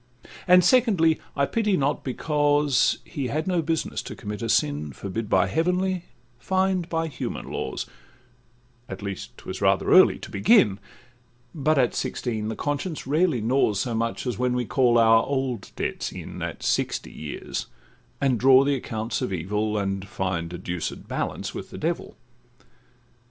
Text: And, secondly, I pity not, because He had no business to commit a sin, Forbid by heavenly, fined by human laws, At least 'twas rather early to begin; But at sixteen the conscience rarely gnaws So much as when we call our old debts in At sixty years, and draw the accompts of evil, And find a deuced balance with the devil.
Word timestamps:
And, 0.47 0.65
secondly, 0.65 1.19
I 1.35 1.45
pity 1.45 1.77
not, 1.77 2.03
because 2.03 2.97
He 3.05 3.27
had 3.27 3.45
no 3.45 3.61
business 3.61 4.01
to 4.01 4.15
commit 4.15 4.41
a 4.41 4.49
sin, 4.49 4.93
Forbid 4.93 5.29
by 5.29 5.45
heavenly, 5.45 6.05
fined 6.39 6.89
by 6.89 7.05
human 7.05 7.51
laws, 7.51 7.85
At 8.89 9.03
least 9.03 9.37
'twas 9.37 9.61
rather 9.61 9.91
early 9.91 10.17
to 10.17 10.31
begin; 10.31 10.79
But 11.53 11.77
at 11.77 11.93
sixteen 11.93 12.47
the 12.47 12.55
conscience 12.55 13.05
rarely 13.05 13.41
gnaws 13.41 13.79
So 13.81 13.93
much 13.93 14.25
as 14.25 14.39
when 14.39 14.55
we 14.55 14.65
call 14.65 14.97
our 14.97 15.23
old 15.23 15.69
debts 15.75 16.11
in 16.11 16.41
At 16.41 16.63
sixty 16.63 17.11
years, 17.11 17.67
and 18.19 18.39
draw 18.39 18.63
the 18.63 18.73
accompts 18.73 19.21
of 19.21 19.31
evil, 19.31 19.77
And 19.77 20.07
find 20.07 20.51
a 20.51 20.57
deuced 20.57 21.07
balance 21.07 21.53
with 21.53 21.69
the 21.69 21.77
devil. 21.77 22.17